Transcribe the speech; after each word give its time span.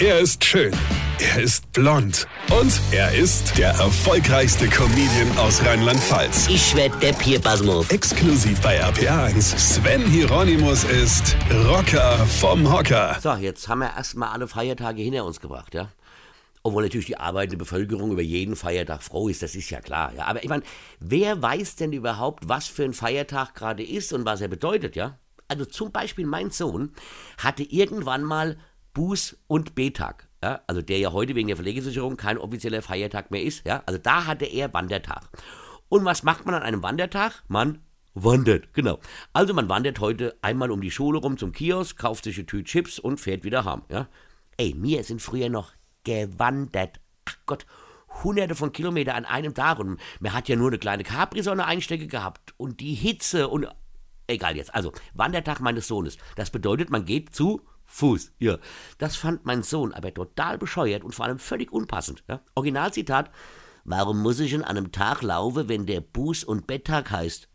Er 0.00 0.20
ist 0.20 0.44
schön. 0.44 0.72
Er 1.18 1.42
ist 1.42 1.72
blond. 1.72 2.28
Und 2.56 2.72
er 2.92 3.12
ist 3.16 3.58
der 3.58 3.70
erfolgreichste 3.70 4.68
Comedian 4.68 5.36
aus 5.38 5.60
Rheinland-Pfalz. 5.64 6.46
Ich 6.48 6.76
werd 6.76 7.02
der 7.02 7.12
Pierpasmus. 7.14 7.90
Exklusiv 7.90 8.60
bei 8.60 8.80
RPA1. 8.80 9.58
Sven 9.58 10.02
Hieronymus 10.02 10.84
ist 10.84 11.36
Rocker 11.66 12.16
vom 12.26 12.72
Hocker. 12.72 13.16
So, 13.20 13.32
jetzt 13.34 13.66
haben 13.66 13.80
wir 13.80 13.88
erstmal 13.88 14.28
alle 14.28 14.46
Feiertage 14.46 15.02
hinter 15.02 15.24
uns 15.24 15.40
gebracht, 15.40 15.74
ja? 15.74 15.88
Obwohl 16.62 16.84
natürlich 16.84 17.06
die 17.06 17.18
arbeitende 17.18 17.56
Bevölkerung 17.56 18.12
über 18.12 18.22
jeden 18.22 18.54
Feiertag 18.54 19.02
froh 19.02 19.28
ist, 19.28 19.42
das 19.42 19.56
ist 19.56 19.68
ja 19.70 19.80
klar. 19.80 20.12
Ja? 20.16 20.26
Aber 20.26 20.44
ich 20.44 20.48
meine, 20.48 20.62
wer 21.00 21.42
weiß 21.42 21.74
denn 21.74 21.92
überhaupt, 21.92 22.48
was 22.48 22.68
für 22.68 22.84
ein 22.84 22.94
Feiertag 22.94 23.56
gerade 23.56 23.82
ist 23.82 24.12
und 24.12 24.24
was 24.24 24.40
er 24.40 24.48
bedeutet, 24.48 24.94
ja? 24.94 25.18
Also 25.48 25.64
zum 25.64 25.90
Beispiel 25.90 26.26
mein 26.26 26.52
Sohn 26.52 26.92
hatte 27.38 27.64
irgendwann 27.64 28.22
mal 28.22 28.58
Buß- 28.94 29.36
und 29.46 29.74
B-Tag. 29.74 30.28
Ja, 30.42 30.60
also 30.66 30.82
der 30.82 30.98
ja 30.98 31.12
heute 31.12 31.34
wegen 31.34 31.48
der 31.48 31.56
Pflegeversicherung 31.56 32.16
kein 32.16 32.38
offizieller 32.38 32.82
Feiertag 32.82 33.30
mehr 33.30 33.42
ist. 33.42 33.66
Ja, 33.66 33.82
also 33.86 33.98
da 33.98 34.26
hatte 34.26 34.44
er 34.44 34.72
Wandertag. 34.72 35.28
Und 35.88 36.04
was 36.04 36.22
macht 36.22 36.46
man 36.46 36.54
an 36.54 36.62
einem 36.62 36.82
Wandertag? 36.82 37.42
Man 37.48 37.80
wandert, 38.14 38.72
genau. 38.72 39.00
Also 39.32 39.54
man 39.54 39.68
wandert 39.68 40.00
heute 40.00 40.36
einmal 40.42 40.70
um 40.70 40.80
die 40.80 40.90
Schule 40.90 41.18
rum 41.18 41.38
zum 41.38 41.52
Kiosk, 41.52 41.98
kauft 41.98 42.24
sich 42.24 42.36
eine 42.36 42.46
Tüte 42.46 42.64
Chips 42.64 42.98
und 42.98 43.18
fährt 43.18 43.44
wieder 43.44 43.64
heim. 43.64 43.82
Ja. 43.90 44.08
Ey, 44.56 44.74
wir 44.76 45.02
sind 45.04 45.22
früher 45.22 45.48
noch 45.48 45.72
gewandert. 46.04 47.00
Ach 47.24 47.36
Gott, 47.46 47.66
hunderte 48.22 48.54
von 48.54 48.72
Kilometern 48.72 49.16
an 49.16 49.24
einem 49.24 49.54
Tag 49.54 49.78
und 49.78 49.98
man 50.20 50.32
hat 50.32 50.48
ja 50.48 50.56
nur 50.56 50.68
eine 50.68 50.78
kleine 50.78 51.04
Capri-Sonne 51.04 51.64
Einstecke 51.64 52.06
gehabt 52.06 52.54
und 52.56 52.80
die 52.80 52.94
Hitze 52.94 53.48
und 53.48 53.66
egal 54.26 54.56
jetzt. 54.56 54.74
Also 54.74 54.92
Wandertag 55.14 55.60
meines 55.60 55.88
Sohnes. 55.88 56.18
Das 56.36 56.50
bedeutet, 56.50 56.90
man 56.90 57.04
geht 57.04 57.34
zu 57.34 57.62
Fuß, 57.90 58.32
ja. 58.38 58.58
Das 58.98 59.16
fand 59.16 59.46
mein 59.46 59.62
Sohn 59.62 59.94
aber 59.94 60.12
total 60.12 60.58
bescheuert 60.58 61.02
und 61.02 61.14
vor 61.14 61.24
allem 61.24 61.38
völlig 61.38 61.72
unpassend. 61.72 62.22
Ja? 62.28 62.42
Originalzitat: 62.54 63.30
Warum 63.84 64.22
muss 64.22 64.38
ich 64.40 64.54
an 64.54 64.62
einem 64.62 64.92
Tag 64.92 65.22
laufen, 65.22 65.68
wenn 65.68 65.86
der 65.86 66.02
Buß- 66.02 66.44
und 66.44 66.66
Betttag 66.66 67.10
heißt? 67.10 67.48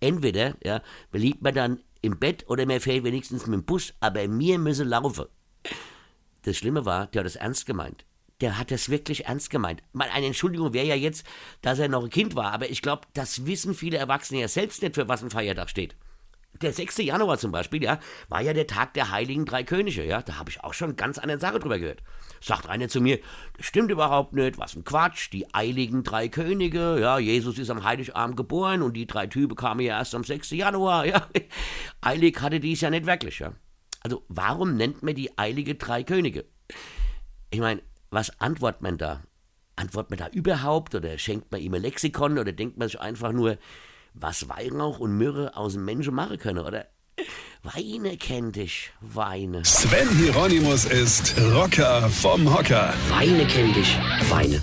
Entweder, 0.00 0.54
ja, 0.64 0.80
beliebt 1.10 1.42
man 1.42 1.54
dann 1.54 1.80
im 2.00 2.18
Bett 2.18 2.48
oder 2.48 2.66
man 2.66 2.80
fährt 2.80 3.04
wenigstens 3.04 3.46
mit 3.46 3.60
dem 3.60 3.64
Bus, 3.64 3.92
aber 4.00 4.26
mir 4.28 4.58
müsse 4.58 4.84
laufen. 4.84 5.26
Das 6.42 6.56
Schlimme 6.56 6.84
war, 6.86 7.08
der 7.08 7.20
hat 7.20 7.26
es 7.26 7.36
ernst 7.36 7.66
gemeint. 7.66 8.04
Der 8.40 8.58
hat 8.58 8.72
es 8.72 8.88
wirklich 8.88 9.26
ernst 9.26 9.50
gemeint. 9.50 9.82
Mal 9.92 10.08
eine 10.10 10.26
Entschuldigung 10.26 10.72
wäre 10.72 10.86
ja 10.86 10.96
jetzt, 10.96 11.26
dass 11.62 11.78
er 11.78 11.88
noch 11.88 12.04
ein 12.04 12.10
Kind 12.10 12.34
war, 12.36 12.52
aber 12.52 12.70
ich 12.70 12.82
glaube, 12.82 13.02
das 13.14 13.46
wissen 13.46 13.74
viele 13.74 13.98
Erwachsene 13.98 14.40
ja 14.40 14.48
selbst 14.48 14.82
nicht, 14.82 14.94
für 14.94 15.08
was 15.08 15.22
ein 15.22 15.30
Feiertag 15.30 15.68
steht 15.68 15.96
der 16.60 16.72
6. 16.72 16.98
Januar 16.98 17.38
zum 17.38 17.50
Beispiel, 17.50 17.82
ja, 17.82 17.98
war 18.28 18.40
ja 18.40 18.52
der 18.52 18.66
Tag 18.66 18.94
der 18.94 19.10
Heiligen 19.10 19.44
Drei 19.44 19.64
Könige, 19.64 20.04
ja. 20.04 20.22
Da 20.22 20.38
habe 20.38 20.50
ich 20.50 20.62
auch 20.62 20.74
schon 20.74 20.96
ganz 20.96 21.18
andere 21.18 21.38
Sache 21.38 21.58
drüber 21.58 21.78
gehört. 21.78 22.02
Sagt 22.40 22.68
einer 22.68 22.88
zu 22.88 23.00
mir, 23.00 23.18
das 23.56 23.66
stimmt 23.66 23.90
überhaupt 23.90 24.32
nicht, 24.32 24.58
was 24.58 24.76
ein 24.76 24.84
Quatsch, 24.84 25.30
die 25.32 25.46
Heiligen 25.54 26.02
Drei 26.04 26.28
Könige, 26.28 26.98
ja, 27.00 27.18
Jesus 27.18 27.58
ist 27.58 27.70
am 27.70 27.84
Heiligabend 27.84 28.36
geboren 28.36 28.82
und 28.82 28.94
die 28.94 29.06
drei 29.06 29.26
Typen 29.26 29.56
kamen 29.56 29.80
ja 29.80 29.98
erst 29.98 30.14
am 30.14 30.24
6. 30.24 30.50
Januar, 30.50 31.06
ja. 31.06 31.26
Eilig 32.00 32.40
hatte 32.40 32.60
dies 32.60 32.80
ja 32.80 32.90
nicht 32.90 33.06
wirklich, 33.06 33.38
ja. 33.38 33.52
Also, 34.02 34.24
warum 34.28 34.76
nennt 34.76 35.02
man 35.02 35.14
die 35.14 35.30
Heilige 35.38 35.76
Drei 35.76 36.02
Könige? 36.02 36.44
Ich 37.50 37.60
meine, 37.60 37.82
was 38.10 38.40
antwortet 38.40 38.82
man 38.82 38.98
da? 38.98 39.22
Antwortet 39.76 40.10
man 40.10 40.18
da 40.18 40.28
überhaupt 40.28 40.94
oder 40.94 41.16
schenkt 41.18 41.50
man 41.52 41.60
ihm 41.60 41.74
ein 41.74 41.82
Lexikon 41.82 42.38
oder 42.38 42.52
denkt 42.52 42.76
man 42.76 42.88
sich 42.88 43.00
einfach 43.00 43.32
nur, 43.32 43.58
was 44.14 44.48
Weihrauch 44.48 44.98
und 44.98 45.16
Myrrhe 45.16 45.56
aus 45.56 45.74
dem 45.74 45.84
Menschen 45.84 46.14
machen 46.14 46.38
können, 46.38 46.64
oder? 46.64 46.86
Weine 47.62 48.16
kennt 48.16 48.56
dich, 48.56 48.90
Weine. 49.00 49.64
Sven 49.64 50.08
Hieronymus 50.16 50.84
ist 50.84 51.34
Rocker 51.54 52.08
vom 52.08 52.52
Hocker. 52.52 52.92
Weine 53.08 53.46
kennt 53.46 53.76
dich, 53.76 53.98
Weine. 54.28 54.60